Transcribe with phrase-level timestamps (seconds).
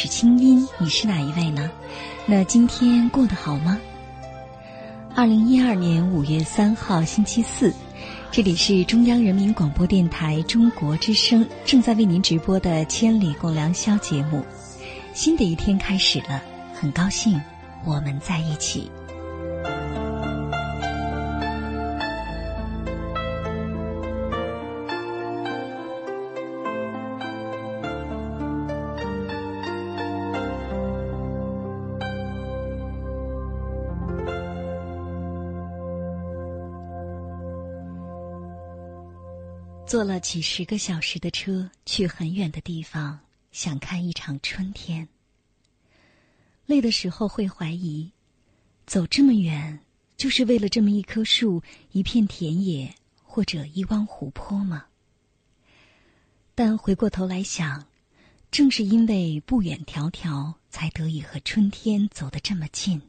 [0.00, 1.70] 是清音，你是哪一位呢？
[2.24, 3.78] 那今天过得好吗？
[5.14, 7.70] 二零一二年五月三号星期四，
[8.30, 14.42] 这里是中央人民广播电台中国之声正在为您直播的《千里共良宵》节目。
[15.12, 16.42] 新的一天开始了，
[16.72, 17.38] 很高兴
[17.84, 18.90] 我们在一起。
[39.90, 43.18] 坐了几十个小时的车去很远的地方，
[43.50, 45.08] 想看一场春天。
[46.64, 48.12] 累的时候会怀疑，
[48.86, 49.80] 走这么远
[50.16, 51.60] 就是为了这么一棵树、
[51.90, 52.94] 一片田野
[53.24, 54.84] 或者一汪湖泊吗？
[56.54, 57.88] 但回过头来想，
[58.52, 63.02] 正是因为不远迢迢，才得以和春天走得这么近。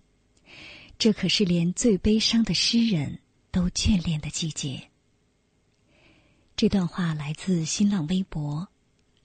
[0.98, 3.20] 这可是连最悲伤的诗人
[3.52, 4.88] 都眷恋的季节。
[6.62, 8.68] 这段话来自新浪微博，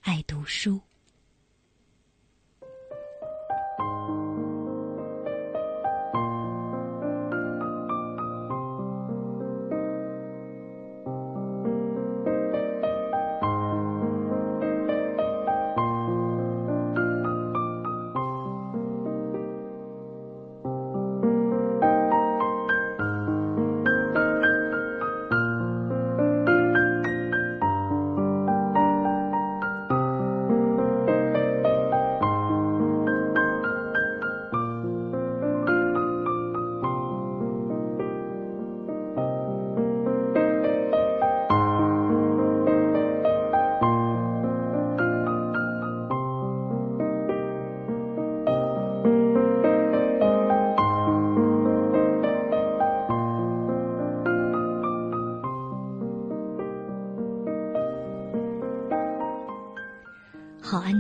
[0.01, 0.86] 爱读书。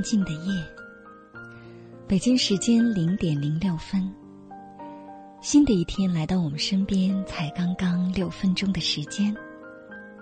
[0.06, 0.64] 静的夜，
[2.06, 4.08] 北京时间零点零六分。
[5.40, 9.34] 新的一天来到我们身边，才刚刚六分钟的时间，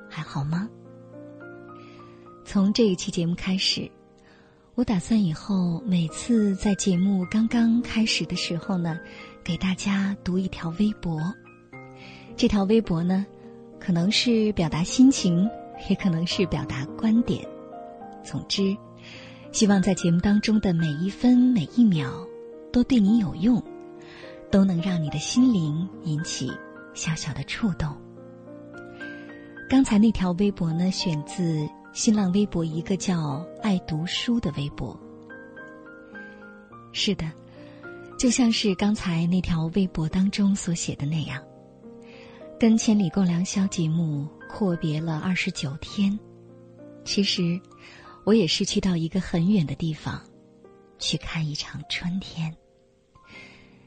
[0.09, 0.67] 还好吗？
[2.47, 3.87] 从这一期节目开始，
[4.75, 8.99] 我打算以后每次在节目刚刚开始的时候呢，
[9.45, 11.21] 给大家读一条微博。
[12.39, 13.27] 这条微博呢，
[13.79, 15.47] 可能是表达心情，
[15.91, 17.47] 也可能是表达观点。
[18.25, 18.75] 总之。
[19.55, 22.11] 希望在节目当中的每一分每一秒，
[22.73, 23.63] 都对你有用，
[24.51, 26.51] 都能让你的心灵引起
[26.93, 27.97] 小小的触动。
[29.71, 34.99] 刚才那条微博呢，选自新浪微博一个叫“爱读书”的微博。
[36.91, 37.31] 是的，
[38.19, 41.41] 就像是刚才那条微博当中所写的那样，
[42.59, 46.19] 跟《千里共良宵》节目阔别了二十九天，
[47.05, 47.61] 其实。
[48.25, 50.23] 我也是去到一个很远的地方，
[50.99, 52.57] 去看一场春天。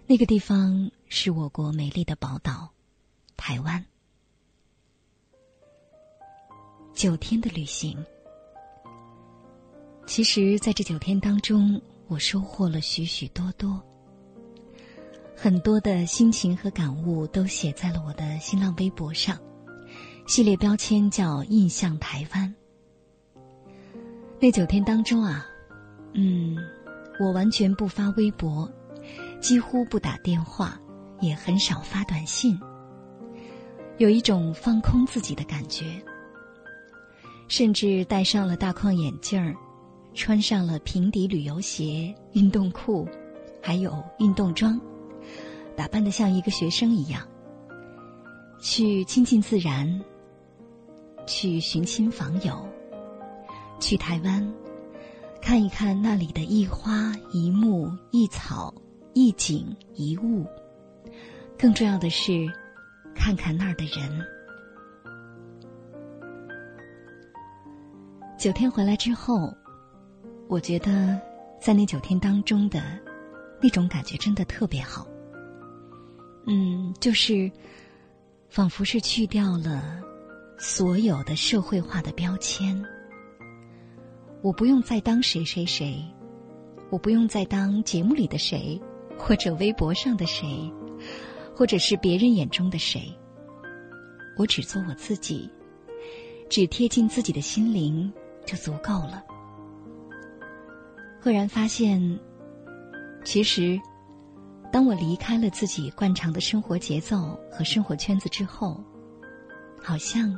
[0.05, 2.69] 那个地方是我国美丽的宝岛——
[3.35, 3.83] 台湾。
[6.93, 7.97] 九天的旅行，
[10.05, 13.81] 其实在这九天当中，我收获了许许多多，
[15.35, 19.37] 很多的心情和感悟都写在了我的新浪微博上，
[20.27, 22.55] 系列标签叫“印象台湾”。
[24.39, 25.47] 那九天当中啊，
[26.13, 26.55] 嗯，
[27.19, 28.71] 我完全不发微博，
[29.41, 30.79] 几乎不打电话，
[31.21, 32.59] 也很少发短信，
[33.97, 35.85] 有一种放空自己的感觉。
[37.47, 39.55] 甚至戴上了大框眼镜儿，
[40.13, 43.07] 穿上了平底旅游鞋、运动裤，
[43.59, 44.79] 还有运动装，
[45.75, 47.25] 打扮的像一个学生一样，
[48.59, 49.99] 去亲近自然，
[51.25, 52.63] 去寻亲访友。
[53.79, 54.53] 去台湾，
[55.41, 58.73] 看一看那里的一花一木一草
[59.13, 60.45] 一景一物，
[61.57, 62.47] 更重要的是，
[63.15, 64.25] 看看那儿的人。
[68.37, 69.53] 九天回来之后，
[70.47, 71.19] 我觉得
[71.59, 72.81] 在那九天当中的
[73.61, 75.07] 那种感觉真的特别好。
[76.45, 77.51] 嗯，就是
[78.49, 80.01] 仿佛是去掉了
[80.57, 82.79] 所有的社会化的标签。
[84.47, 86.01] 我不用再当谁谁谁，
[86.89, 88.81] 我不用再当节目里的谁，
[89.17, 90.71] 或者微博上的谁，
[91.53, 93.13] 或者是别人眼中的谁。
[94.37, 95.49] 我只做我自己，
[96.49, 98.09] 只贴近自己的心灵
[98.45, 99.21] 就足够了。
[101.19, 102.17] 赫然发现，
[103.25, 103.77] 其实，
[104.71, 108.81] 当我离开了自己惯常的生活节奏和生活圈子之后，
[109.77, 110.33] 好像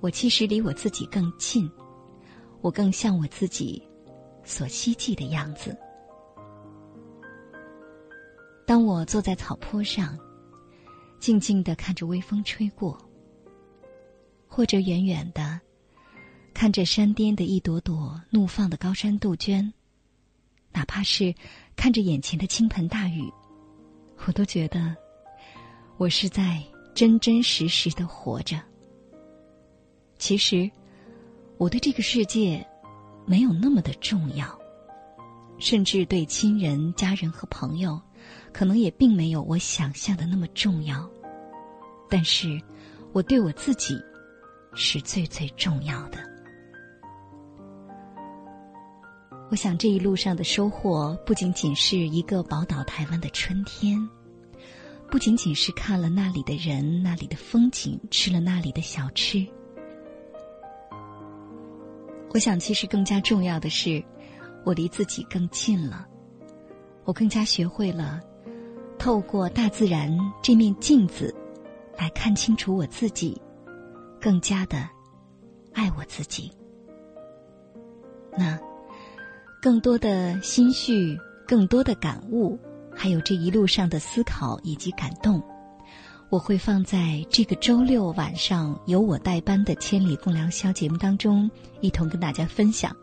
[0.00, 1.70] 我其实离我自己更近。
[2.66, 3.80] 我更像我自己
[4.42, 5.76] 所希冀的样子。
[8.66, 10.18] 当我坐在草坡上，
[11.20, 12.98] 静静的看着微风吹过，
[14.48, 15.60] 或者远远的
[16.52, 19.72] 看着山巅的一朵朵怒放的高山杜鹃，
[20.72, 21.32] 哪怕是
[21.76, 23.32] 看着眼前的倾盆大雨，
[24.26, 24.92] 我都觉得
[25.98, 26.60] 我是在
[26.96, 28.60] 真真实实的活着。
[30.18, 30.68] 其实。
[31.58, 32.66] 我对这个世界
[33.24, 34.46] 没有那么的重要，
[35.58, 38.00] 甚至对亲人、家人和朋友，
[38.52, 41.08] 可能也并没有我想象的那么重要。
[42.10, 42.60] 但是，
[43.12, 43.98] 我对我自己
[44.74, 46.18] 是最最重要的。
[49.50, 53.96] 我想这一路上的收获，不仅仅是一个宝岛台湾的春天，
[55.10, 59.46] 不仅仅是看了那里的人、那里的风景，吃了那里的小吃。
[62.36, 64.04] 我想，其实更加重要的是，
[64.62, 66.06] 我离自己更近了。
[67.04, 68.20] 我更加学会了
[68.98, 71.34] 透过大自然这面镜子
[71.96, 73.40] 来看清楚我自己，
[74.20, 74.86] 更加的
[75.72, 76.52] 爱我自己。
[78.36, 78.60] 那
[79.62, 81.18] 更多的心绪，
[81.48, 82.58] 更多的感悟，
[82.94, 85.42] 还有这一路上的思考以及感动。
[86.28, 91.48] 我会放在这个周六晚上由我代班的《千里共良宵》节目当中，
[91.80, 92.94] 一同跟大家分享。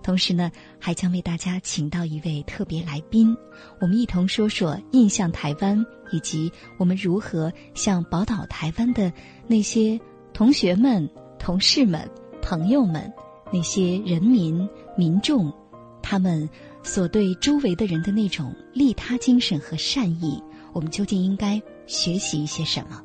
[0.00, 3.36] 同时呢，还将为大家请到一位特别来宾，
[3.80, 9.12] 我们一同说说印象台湾，以及我们如何向宝岛台湾的
[9.48, 9.98] 那些
[10.32, 12.08] 同学们、同事们、
[12.40, 13.12] 朋友们、
[13.52, 15.52] 那些人民民众，
[16.00, 16.48] 他们
[16.84, 20.40] 所对周围的人的那种利他精神和善意，
[20.78, 21.60] 我们究竟应该。
[21.88, 23.02] 学习一些什么？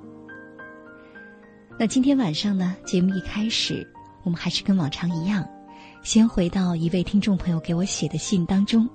[1.79, 2.75] 那今天晚上呢？
[2.85, 3.89] 节目一开始，
[4.23, 5.47] 我们还是跟往常一样，
[6.03, 8.87] 先回到一位听众朋友给我写的信当中，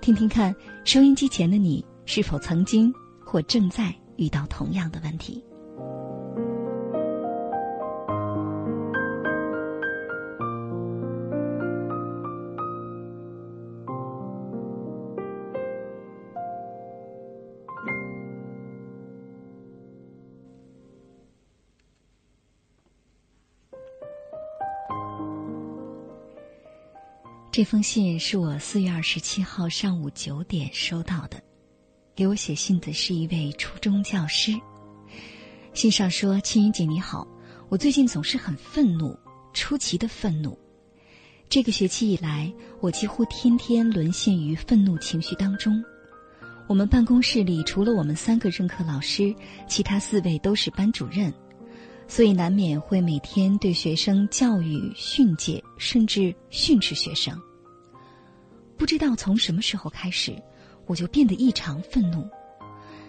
[0.00, 0.54] 听听看
[0.84, 2.90] 收音机前的你是否曾经
[3.22, 5.44] 或正在遇到同样的问题。
[27.56, 31.42] 这封信是我四月二十七号上午九点收到的，
[32.14, 34.52] 给我写信的是一位初中教师。
[35.72, 37.26] 信上说：“青云姐你好，
[37.70, 39.18] 我最近总是很愤怒，
[39.54, 40.58] 出奇的愤怒。
[41.48, 45.82] 这个学期以来，我几乎天天沦陷于愤怒情绪当中。
[46.66, 49.34] 我们办公室里除了我们三个任课老师，
[49.66, 51.32] 其他四位都是班主任，
[52.08, 57.38] 所以难免会每天对学生教育训诫，甚至训斥学生。”
[58.78, 60.36] 不知道从什么时候开始，
[60.86, 62.28] 我就变得异常愤怒，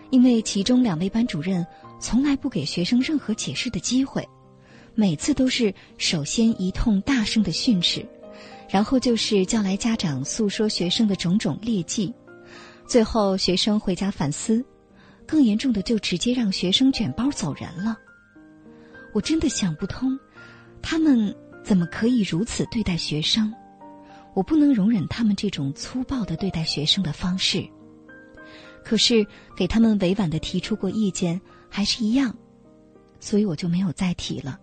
[0.10, 1.66] 因为其中两位班主任
[2.00, 4.28] 从来不给学生任何解释的机会，
[4.96, 8.06] 每次都是首先一通大声的训斥，
[8.70, 12.14] 然后就是叫来家长诉说学生的种种劣迹，
[12.88, 14.66] 最后学生回家反思，
[15.26, 17.98] 更严重的就直接让学生卷包走人了。
[19.18, 20.16] 我真的想不通，
[20.80, 23.52] 他们怎么可以如此对待学生？
[24.36, 27.68] 我不能容忍他们这种粗暴的对待学生的方式。
[28.86, 32.38] 可是给他们委婉的提出过意见，还是一样，
[33.20, 34.60] 所以我就没有再提了。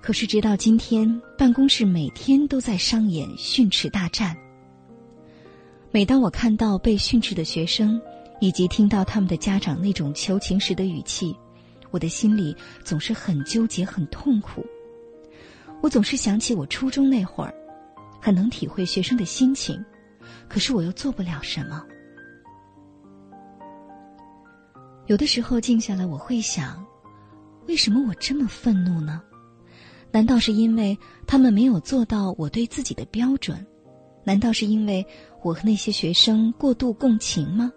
[0.00, 4.36] 可是直到今天，办公室每天都在上演训斥大战。
[5.90, 8.00] 每当我看到被训斥的学生，
[8.40, 11.36] 以及听到他们的家长那种求情时的语气，
[11.94, 14.66] 我的心里总是很纠结、很痛苦。
[15.80, 17.54] 我总是想起我初中那会儿，
[18.20, 19.80] 很能体会学生的心情，
[20.48, 21.86] 可是我又做不了什么。
[25.06, 26.84] 有的时候静下来，我会想，
[27.68, 29.22] 为什么我这么愤怒呢？
[30.10, 30.98] 难道是因为
[31.28, 33.64] 他们没有做到我对自己的标准？
[34.24, 35.06] 难道是因为
[35.44, 37.72] 我和那些学生过度共情吗？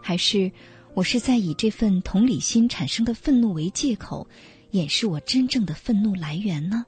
[0.00, 0.50] 还是
[0.94, 4.28] 我是在以这份同理心产生的愤怒为借口，
[4.70, 6.86] 掩饰我真正的愤怒来源呢？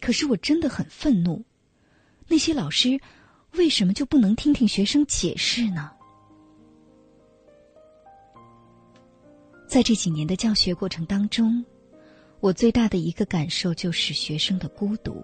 [0.00, 1.44] 可是我真的很愤怒，
[2.28, 3.00] 那些老师
[3.54, 5.90] 为什么就不能听听学生解释呢？
[9.66, 11.64] 在这几年的教学过程当中，
[12.38, 15.20] 我最大的一个感受就是学生的孤独。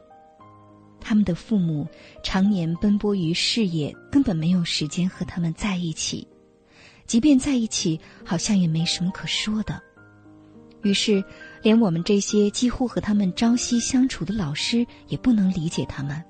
[1.00, 1.87] 他们的父母
[2.25, 6.26] 常年奔波于事业，根本没有时间和他们在一起。
[7.12, 9.78] 即便在一起，好像也没什么可说的。
[10.81, 11.23] 于是，
[11.61, 16.25] 连我们这些几乎和他们朝夕相处的老师也不能理解他们。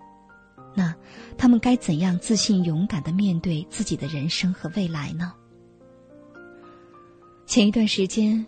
[0.75, 0.93] 那
[1.39, 5.33] 他们该怎样自信勇敢的面对自己的人生和未来呢？
[7.47, 8.45] 前一段时间。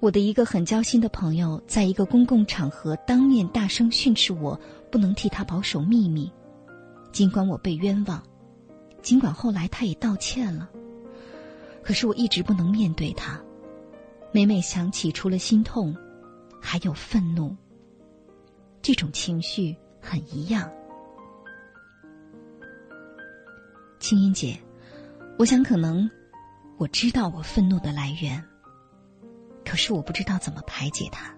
[0.00, 4.58] 我的一个很交心的朋友，在一个公共场合当面大声训斥我，
[4.90, 6.32] 不能替他保守秘密。
[7.12, 8.22] 尽管我被冤枉，
[9.02, 10.70] 尽管后来他也道歉了，
[11.84, 13.40] 可是我一直不能面对他。
[14.32, 15.94] 每每想起，除了心痛，
[16.60, 17.54] 还有愤怒。
[18.82, 20.70] 这种情绪很一样。
[24.00, 24.58] 青音姐，
[25.38, 26.10] 我想可能
[26.76, 28.42] 我知道我愤怒的来源。
[29.64, 31.34] 可是我不知道怎么排解它，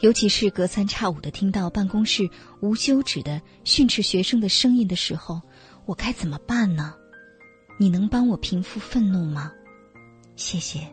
[0.00, 2.28] 尤其是隔三差五的听到办公室
[2.60, 5.42] 无休止的训斥学生的声音的时候，
[5.84, 6.94] 我该怎么办呢？
[7.80, 9.50] 你能帮我平复愤怒吗？
[10.36, 10.86] 谢谢。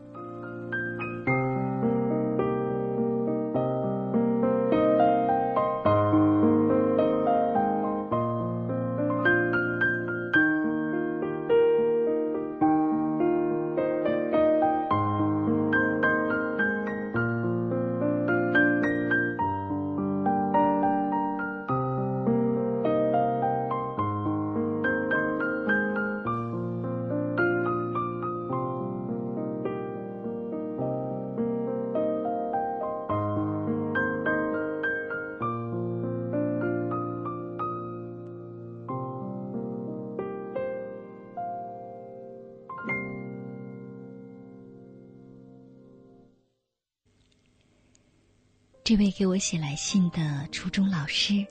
[48.88, 51.46] 这位给我写来信的初中老师，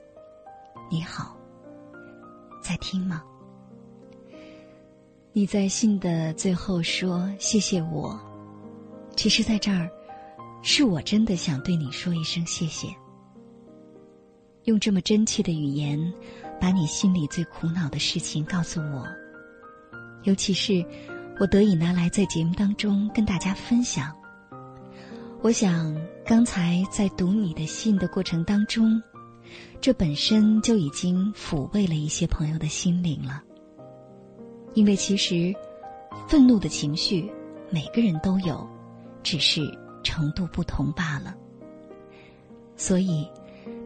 [0.89, 1.37] 你好，
[2.63, 3.21] 在听吗？
[5.33, 8.19] 你在信的最后说谢谢我，
[9.15, 9.87] 其实在这儿，
[10.63, 12.87] 是我真的想对你说一声谢谢。
[14.63, 16.11] 用这么真切的语言，
[16.59, 19.07] 把你心里最苦恼的事情告诉我，
[20.23, 20.83] 尤其是
[21.39, 24.11] 我得以拿来在节目当中跟大家分享。
[25.43, 29.01] 我想，刚才在读你的信的过程当中，
[29.79, 33.43] 这本身就已经抚慰了一些朋友的心灵了。
[34.73, 35.53] 因为其实，
[36.27, 37.31] 愤怒的情绪
[37.69, 38.67] 每个人都有，
[39.21, 39.61] 只是
[40.03, 41.35] 程度不同罢了。
[42.75, 43.25] 所以，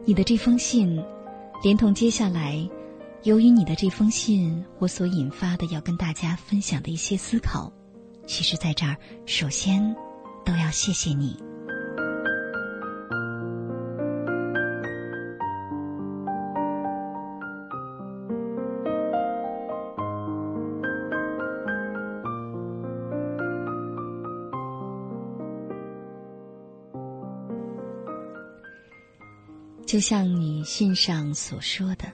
[0.06, 1.00] 你的这封信，
[1.62, 2.66] 连同接下来，
[3.24, 7.70] 由于你的这封信，我所引发的要跟大家分享的一些思考，
[8.26, 9.94] 其实在这儿，首先。
[10.44, 11.36] 都要谢谢你。
[29.86, 32.06] 就像你信上所说的，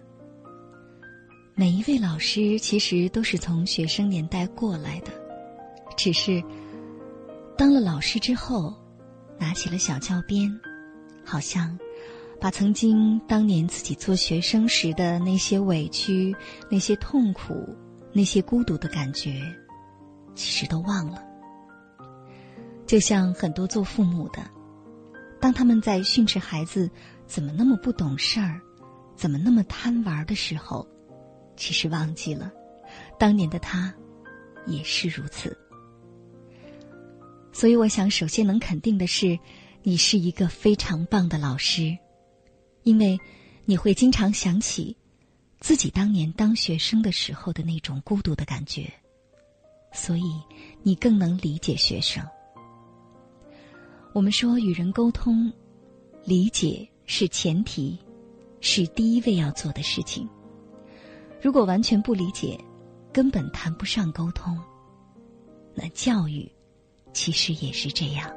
[1.54, 5.12] 每一位老师其实都是从学生年代过来的，
[5.97, 6.42] 只是。
[7.59, 8.73] 当了老师之后，
[9.37, 10.49] 拿起了小教鞭，
[11.25, 11.77] 好像
[12.41, 16.33] 把曾经当年自己做学生时的那些委屈、
[16.71, 17.77] 那些痛苦、
[18.12, 19.43] 那些孤独的感觉，
[20.37, 21.21] 其实都忘了。
[22.87, 24.38] 就像很多做父母的，
[25.41, 26.88] 当他们在训斥孩子
[27.27, 28.61] 怎么那么不懂事儿，
[29.17, 30.87] 怎么那么贪玩的时候，
[31.57, 32.53] 其实忘记了，
[33.19, 33.93] 当年的他
[34.65, 35.59] 也是如此。
[37.59, 39.37] 所以，我想首先能肯定的是，
[39.83, 41.99] 你是一个非常棒的老师，
[42.85, 43.19] 因为
[43.65, 44.97] 你会经常想起
[45.59, 48.88] 自己当年当学生的时候的那种孤独的感觉，
[49.93, 50.41] 所以
[50.85, 52.25] 你更能理解学生。
[54.12, 55.53] 我们说，与人沟通，
[56.25, 57.99] 理解是前提，
[58.61, 60.29] 是第一位要做的事情。
[61.43, 62.57] 如果完全不理解，
[63.12, 64.57] 根本谈不上沟通。
[65.75, 66.49] 那教育，
[67.12, 68.31] 其实也是这样。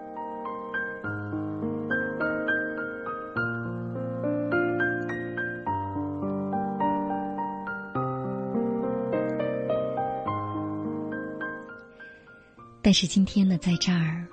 [12.83, 14.27] 但是今天呢，在这儿。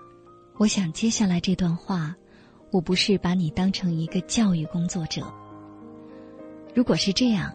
[0.56, 2.16] 我想接下来这段话，
[2.72, 5.22] 我不是把你当成一个教育工作者。
[6.74, 7.52] 如果是这样，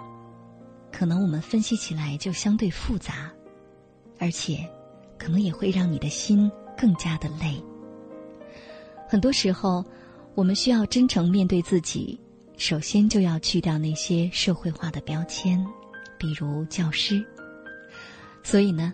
[0.90, 3.30] 可能我们分析起来就相对复杂，
[4.18, 4.66] 而且
[5.18, 7.62] 可能也会让你的心更加的累。
[9.08, 9.84] 很多时候，
[10.36, 12.20] 我们需要真诚面对自己，
[12.58, 15.64] 首先就要去掉那些社会化的标签，
[16.18, 17.26] 比如教师。
[18.44, 18.94] 所以呢，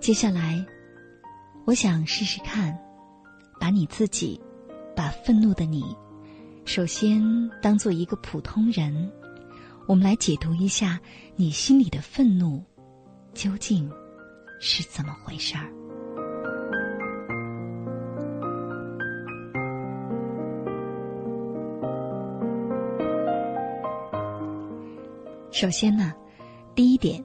[0.00, 0.64] 接下来
[1.64, 2.78] 我想试试看。
[3.58, 4.38] 把你自己，
[4.94, 5.82] 把愤怒的你，
[6.66, 7.22] 首先
[7.62, 9.10] 当做一个普通人，
[9.86, 11.00] 我们来解读一下
[11.36, 12.62] 你心里的愤怒
[13.32, 13.90] 究竟
[14.60, 15.72] 是怎么回事儿。
[25.56, 26.12] 首先呢，
[26.74, 27.24] 第一点，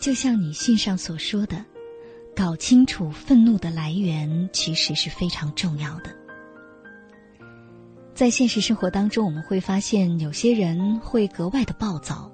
[0.00, 1.64] 就像你信上所说的。
[2.34, 6.12] 搞清楚愤怒的来源，其实是非常重要的。
[8.12, 12.28] 在现实生活当中，我们会发现有些人会格外的暴躁，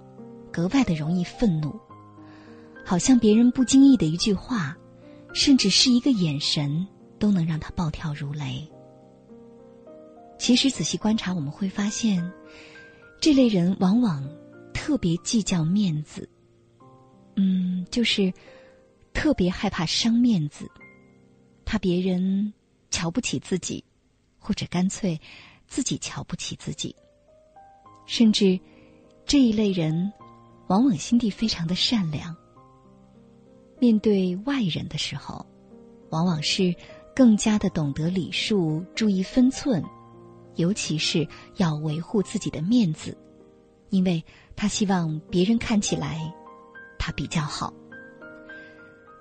[0.50, 1.78] 格外的容易愤怒，
[2.82, 4.74] 好像别人不经意的一句话，
[5.34, 6.86] 甚至是一个眼神，
[7.18, 8.66] 都能让他暴跳如雷。
[10.38, 12.32] 其实仔细观察，我们会发现，
[13.20, 14.26] 这类人往往
[14.72, 16.28] 特别计较面子，
[17.36, 18.32] 嗯，就是。
[19.12, 20.70] 特别害怕伤面子，
[21.64, 22.54] 怕别人
[22.90, 23.84] 瞧不起自己，
[24.38, 25.20] 或者干脆
[25.66, 26.94] 自己瞧不起自己。
[28.06, 28.58] 甚至
[29.26, 30.10] 这一类人，
[30.68, 32.34] 往往心地非常的善良。
[33.80, 35.44] 面对外人的时候，
[36.10, 36.72] 往往是
[37.14, 39.82] 更加的懂得礼数，注意分寸，
[40.54, 43.14] 尤其是要维护自己的面子，
[43.90, 44.24] 因为
[44.56, 46.18] 他希望别人看起来
[46.98, 47.72] 他比较好。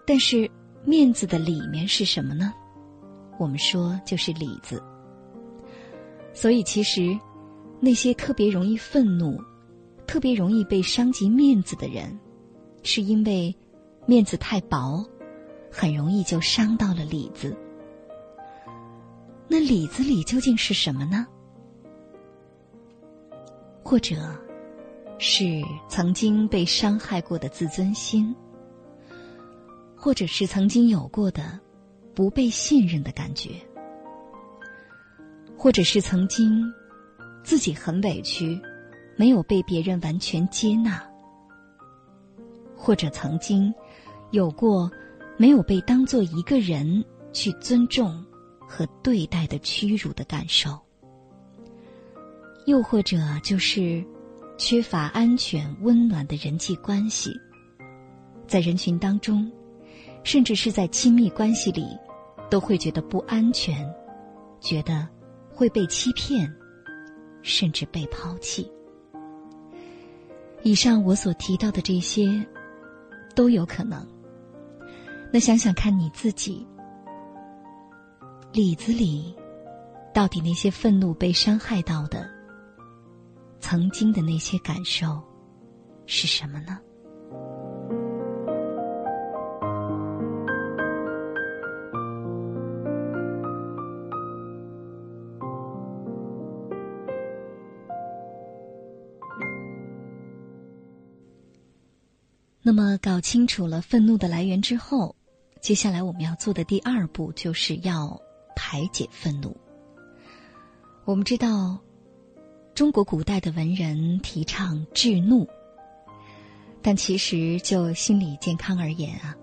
[0.06, 0.50] 但是，
[0.84, 2.54] 面子的里面是什么呢？
[3.38, 4.82] 我们说就是里子。
[6.34, 7.18] 所以，其实
[7.80, 9.40] 那些特别容易愤怒、
[10.08, 12.18] 特别容易被伤及面子的人，
[12.82, 13.56] 是因为
[14.06, 15.06] 面子太薄，
[15.72, 17.56] 很容易就伤到了里子。
[19.48, 21.26] 那里子里究竟是什么呢？
[23.84, 24.16] 或者，
[25.22, 28.34] 是曾经被伤害过的自尊心？
[29.96, 31.60] 或者是曾经有过的
[32.16, 33.52] 不被信任的感觉，
[35.58, 36.64] 或者是曾经
[37.44, 38.58] 自己很委屈，
[39.18, 41.04] 没有被别人完全接纳，
[42.78, 43.74] 或者曾经
[44.32, 44.90] 有过
[45.36, 47.04] 没有被当做一个人
[47.34, 48.26] 去尊重
[48.66, 50.80] 和对待的屈辱的感受，
[52.66, 54.02] 又或者就是
[54.60, 57.32] 缺乏安全温暖的人际关系，
[58.46, 59.50] 在人群当中。
[60.22, 61.98] 甚至是在亲密关系里，
[62.50, 63.90] 都会觉得不安全，
[64.60, 65.08] 觉得
[65.50, 66.54] 会被欺骗，
[67.42, 68.70] 甚至被抛弃。
[70.62, 72.46] 以上我所提到的这些，
[73.34, 74.06] 都有可能。
[75.32, 76.68] 那想想看你自己，
[78.52, 79.34] 里子里，
[80.14, 82.30] 到底那些愤怒被伤害到的，
[83.60, 85.22] 曾经的那些感受，
[86.06, 86.80] 是什么呢？
[102.62, 105.16] 那么，搞清楚了愤怒的来源之后，
[105.60, 108.22] 接下来我们要做的第二步就是要
[108.56, 109.58] 排解愤怒。
[111.04, 111.80] 我们知道，
[112.80, 115.46] 中国古代的文人提倡治怒，
[116.82, 119.36] 但其实就心理健康而言啊，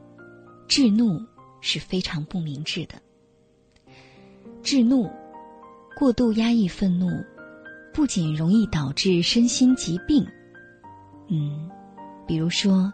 [0.66, 1.20] 治怒
[1.61, 2.94] 是非常不明智的。
[4.62, 5.11] 治怒，
[5.99, 7.11] 过度压抑愤怒，
[7.92, 10.27] 不仅容易导致身心疾病，
[11.29, 11.70] 嗯，
[12.27, 12.90] 比如说，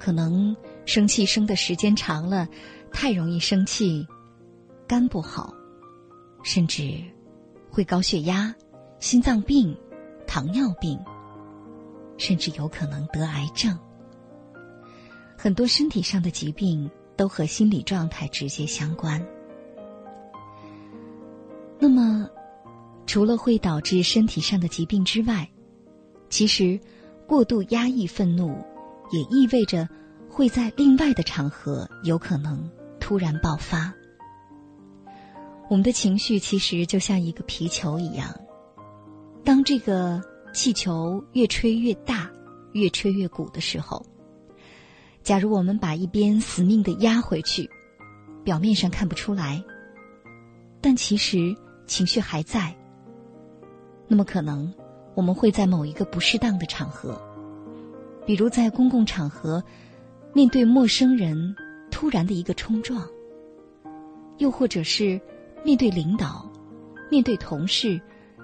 [0.00, 2.48] 可能生气生的时间长了，
[2.90, 4.04] 太容易生气，
[4.88, 5.54] 肝不好，
[6.42, 6.92] 甚至
[7.70, 8.52] 会高血压、
[9.00, 9.74] 心脏病、
[10.26, 10.98] 糖尿病，
[12.18, 13.76] 甚至有可能得癌症。
[15.38, 19.26] 很多身体上的疾病都和心理状态直接相关。
[21.78, 22.28] 那么，
[23.06, 25.48] 除了会导致身体上的疾病之外，
[26.28, 26.78] 其实
[27.26, 28.54] 过度压抑愤怒，
[29.10, 29.88] 也意味着
[30.28, 33.94] 会在另外的场合有可能突然爆发。
[35.70, 38.28] 我们的情绪其实就像一个皮球一样，
[39.44, 40.22] 当这个
[40.52, 42.30] 气球越吹越大、
[42.72, 44.04] 越吹越鼓的时候，
[45.22, 47.68] 假如我们把一边死命的压回去，
[48.44, 49.62] 表面上看不出来，
[50.80, 51.56] 但其实。
[51.86, 52.72] 情绪还在，
[54.06, 54.72] 那么可能
[55.16, 57.20] 我们会在某一个不适当的场合，
[58.24, 59.60] 比如在公共场合，
[60.32, 61.56] 面对陌生人
[61.90, 63.04] 突然的一个冲撞，
[64.38, 65.20] 又或者是
[65.64, 66.48] 面对领导、
[67.10, 68.00] 面对同事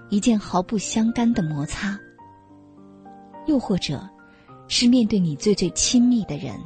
[0.08, 1.98] 一件毫不相干的摩擦，
[3.46, 4.08] 又或者
[4.68, 6.58] 是面对你最最亲密的人，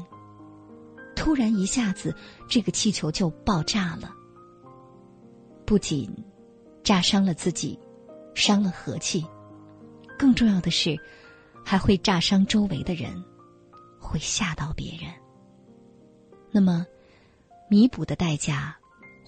[1.16, 2.14] 突然一下子
[2.48, 4.12] 这个气球就爆炸了，
[5.64, 6.10] 不仅。
[6.82, 7.78] 炸伤了自己，
[8.34, 9.24] 伤了和气，
[10.18, 10.98] 更重要的是，
[11.62, 13.22] 还会炸伤周围的人，
[14.00, 15.12] 会吓到别人。
[16.50, 16.86] 那么，
[17.68, 18.74] 弥补的代价，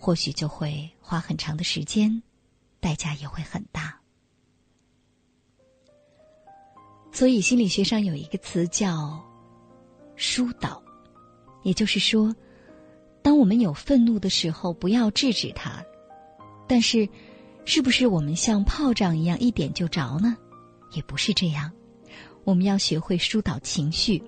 [0.00, 2.22] 或许就会花很长的时间，
[2.80, 4.00] 代价也会很大。
[7.12, 9.22] 所以，心理学上有一个词叫
[10.16, 10.82] “疏导”，
[11.62, 12.34] 也就是说，
[13.22, 15.84] 当我们有愤怒的时候，不要制止它，
[16.66, 17.08] 但是。
[17.64, 20.36] 是不是我们像炮仗一样一点就着呢？
[20.96, 21.70] 也不是这样，
[22.42, 24.20] 我们要学会疏导情绪，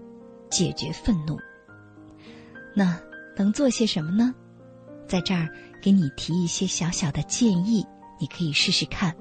[0.49, 1.37] 解决愤怒。
[2.77, 2.97] 那
[3.37, 4.33] 能做些什么呢？
[5.09, 5.49] 在这儿
[5.83, 7.85] 给你提一些小小的建议，
[8.20, 9.12] 你可以试试看。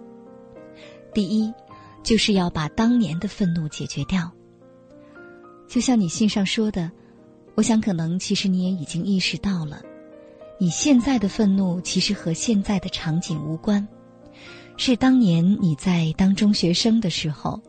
[1.12, 1.52] 第一，
[2.04, 4.30] 就是要把当年的愤怒解决掉。
[5.68, 6.92] 就像你信上说的，
[7.56, 9.82] 我想可能其实你也已经意识到了，
[10.60, 13.88] 你现在的愤怒其实和现在的场景无关。
[14.76, 17.62] 是当年你在当中学生的时候，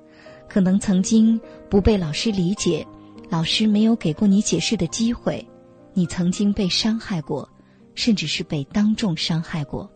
[0.49, 2.87] 可能曾经不被老师理解，
[3.31, 5.47] 老师没有给过你解释的机会，
[5.93, 7.49] 你曾经被伤害过，
[7.95, 9.91] 甚至是被当众伤害过，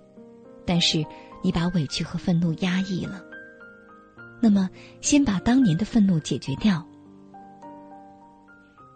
[0.67, 1.05] 但是
[1.43, 3.25] 你把委屈和愤怒压抑了。
[4.41, 4.71] 那么，
[5.01, 6.87] 先把当年的愤怒解决掉。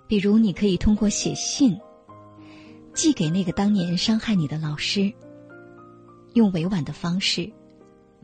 [0.07, 1.79] 比如，你可以通过写信，
[2.95, 5.13] 寄给那个当年伤害你的老师，
[6.35, 7.51] 用委婉的方式。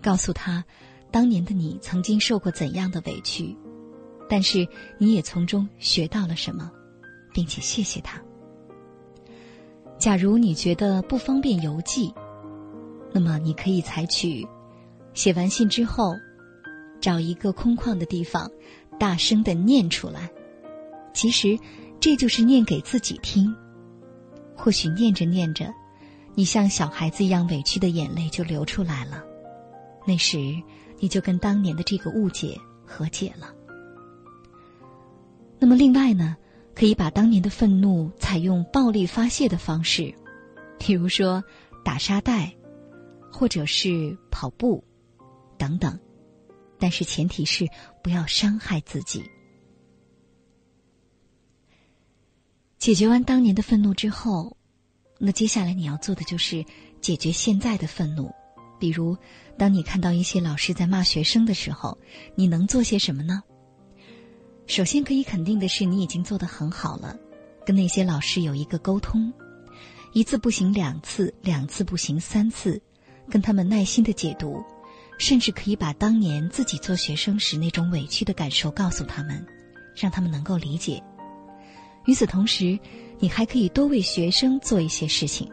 [0.01, 0.65] 告诉他，
[1.11, 3.57] 当年的你曾经受过怎样的委屈，
[4.29, 6.71] 但是你也从中学到了什么，
[7.33, 8.23] 并且谢谢他。
[9.99, 12.15] 假如你觉得不方便邮寄，
[13.13, 14.47] 那么你可以采取
[15.15, 16.15] 写完信之后，
[17.01, 18.51] 找一个空旷的地方，
[18.99, 20.31] 大声的念出来。
[21.13, 21.59] 其实
[22.01, 23.55] 这就是念给自己听。
[24.57, 25.73] 或许念着念着，
[26.35, 29.25] 你像小孩子一样委屈的眼泪就流出来了。
[30.07, 30.39] 那时，
[30.99, 33.55] 你就跟当年的这个误解和解了。
[35.61, 36.37] 那么，另外呢，
[36.75, 40.15] 可以把当年的愤怒采用暴力发泄的方式，
[40.79, 41.45] 比如说
[41.85, 42.55] 打沙袋，
[43.33, 44.83] 或者是跑步，
[45.57, 45.99] 等等。
[46.79, 47.67] 但是前提是
[48.03, 49.23] 不要伤害自己。
[52.79, 54.57] 解决完当年的愤怒之后，
[55.19, 56.65] 那接下来你要做的就是
[57.01, 58.33] 解决现在的愤怒。
[58.79, 59.17] 比如，
[59.59, 61.99] 当你看到一些老师在骂学生的时候，
[62.37, 63.43] 你能做些什么呢？
[64.69, 67.19] 首先可以肯定的是，你已经做得很好了，
[67.67, 69.33] 跟那些老师有一个沟通，
[70.13, 72.81] 一次不行两次，两次不行三次，
[73.29, 74.63] 跟他们耐心的解读，
[75.19, 79.45] 甚至可以把当年自己做学生时那种委屈的感受告诉他们，
[79.95, 81.03] 让他们能够理解。
[82.07, 82.79] 与此同时，
[83.19, 85.51] 你还可以多为学生做一些事情。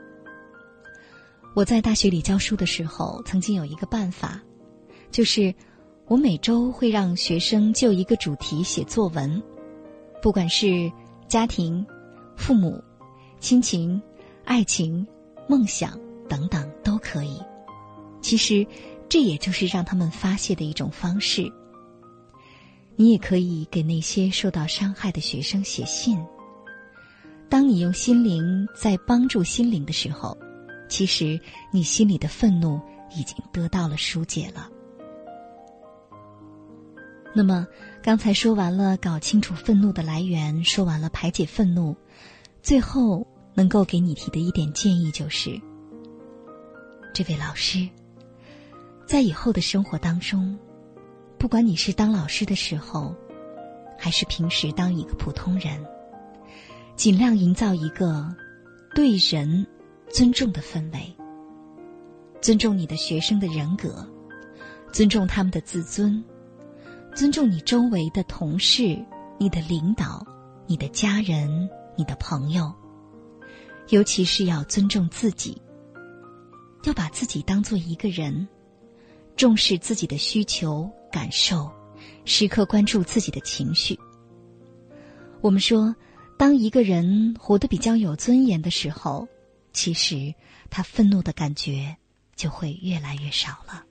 [1.56, 4.42] 我在大学里教书的时候，曾经有一个办法，
[5.10, 5.54] 就是
[6.06, 9.42] 我每周会让学生就一个主题写作文，
[10.22, 10.92] 不管是
[11.28, 11.86] 家庭、
[12.38, 12.82] 父母、
[13.40, 14.02] 亲情、
[14.44, 15.06] 爱情、
[15.48, 16.00] 梦想
[16.30, 17.42] 等等都可以。
[18.22, 18.66] 其实，
[19.10, 21.52] 这也就是让他们发泄的一种方式。
[22.96, 26.18] 你也可以给那些受到伤害的学生写信。
[27.50, 30.38] 当你用心灵在帮助心灵的时候。
[30.88, 31.42] 其实，
[31.72, 34.70] 你心里的愤怒已经得到了疏解了。
[37.34, 37.66] 那么，
[38.04, 41.96] 刚才说完了搞清楚愤怒的来源，说完了排解愤怒，
[42.62, 45.60] 最后能够给你提的一点建议就是：
[47.16, 47.90] 这位老师，
[49.06, 50.58] 在以后的生活当中，
[51.38, 53.16] 不管你是当老师的时候，
[53.98, 55.86] 还是平时当一个普通人，
[56.96, 58.28] 尽量营造一个
[58.96, 59.66] 对人
[60.10, 61.16] 尊重的氛围，
[62.42, 64.08] 尊重你的学生的人格，
[64.92, 66.24] 尊重他们的自尊。
[67.14, 69.00] 尊重你周围的同事、
[69.38, 70.26] 你的领导、
[70.68, 72.74] 你的家人、你的朋友，
[73.88, 75.62] 尤其是要尊重自己。
[76.84, 78.48] 要把自己当做一个人，
[79.36, 81.70] 重视自己的需求感受，
[82.24, 84.00] 时刻关注自己的情绪。
[85.42, 85.96] 我们说，
[86.38, 89.28] 当一个人活得比较有尊严的时候，
[89.74, 90.34] 其实
[90.70, 91.96] 他愤怒的感觉
[92.36, 93.84] 就会越来越少了。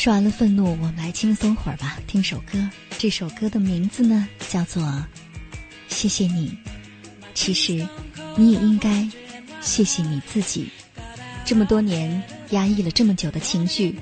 [0.00, 2.58] 说完了愤怒，我们来轻松会儿吧，听首歌。
[2.96, 4.82] 这首歌的名字呢，叫做
[5.88, 6.48] 《谢谢你》。
[7.34, 7.86] 其实，
[8.34, 9.06] 你也应该
[9.60, 10.70] 谢谢你自己，
[11.44, 13.94] 这么多年压抑了这么久的情绪，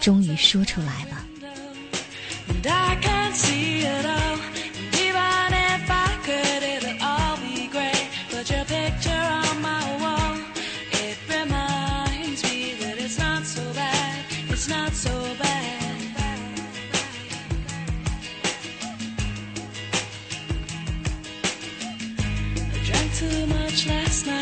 [0.00, 1.26] 终于说出来了。
[23.46, 24.41] much last night.